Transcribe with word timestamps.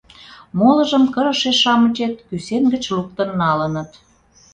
Молыжым 0.59 1.03
кырыше-шамычет 1.13 2.13
кӱсен 2.27 2.63
гыч 2.73 2.83
луктын 2.95 3.29
налыныт. 3.41 3.91